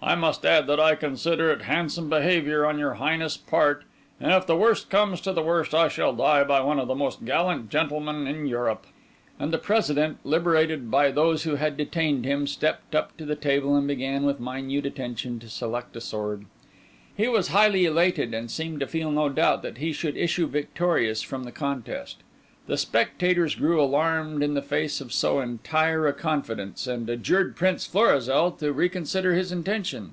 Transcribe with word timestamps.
I 0.00 0.14
must 0.14 0.46
add 0.46 0.68
that 0.68 0.78
I 0.80 0.94
consider 0.94 1.50
it 1.50 1.62
handsome 1.62 2.08
behaviour 2.08 2.64
on 2.64 2.78
your 2.78 2.94
Highness's 2.94 3.36
part; 3.36 3.82
and 4.20 4.32
if 4.32 4.46
the 4.46 4.56
worst 4.56 4.88
comes 4.88 5.20
to 5.22 5.32
the 5.32 5.42
worst 5.42 5.74
I 5.74 5.88
shall 5.88 6.14
die 6.14 6.44
by 6.44 6.60
one 6.62 6.78
of 6.78 6.86
the 6.88 6.94
most 6.94 7.24
gallant 7.26 7.68
gentlemen 7.68 8.26
in 8.28 8.46
Europe." 8.46 8.86
And 9.40 9.52
the 9.52 9.58
President, 9.58 10.18
liberated 10.24 10.88
by 10.90 11.10
those 11.10 11.42
who 11.42 11.56
had 11.56 11.76
detained 11.76 12.24
him, 12.24 12.46
stepped 12.46 12.94
up 12.94 13.16
to 13.18 13.26
the 13.26 13.36
table 13.36 13.76
and 13.76 13.86
began, 13.88 14.22
with 14.22 14.40
minute 14.40 14.86
attention, 14.86 15.40
to 15.40 15.48
select 15.48 15.94
a 15.96 16.00
sword. 16.00 16.46
He 17.14 17.26
was 17.28 17.48
highly 17.48 17.84
elated, 17.84 18.32
and 18.32 18.50
seemed 18.50 18.78
to 18.80 18.86
feel 18.86 19.10
no 19.10 19.28
doubt 19.28 19.62
that 19.62 19.78
he 19.78 19.92
should 19.92 20.16
issue 20.16 20.46
victorious 20.46 21.20
from 21.22 21.42
the 21.44 21.52
contest. 21.52 22.18
The 22.68 22.76
spectators 22.76 23.54
grew 23.54 23.80
alarmed 23.82 24.42
in 24.42 24.52
the 24.52 24.60
face 24.60 25.00
of 25.00 25.10
so 25.10 25.40
entire 25.40 26.06
a 26.06 26.12
confidence, 26.12 26.86
and 26.86 27.08
adjured 27.08 27.56
Prince 27.56 27.86
Florizel 27.86 28.50
to 28.58 28.74
reconsider 28.74 29.32
his 29.32 29.50
intention. 29.50 30.12